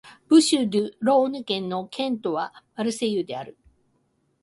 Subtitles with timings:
[0.29, 3.55] ブーシュ＝デュ＝ローヌ県の県都はマルセイユである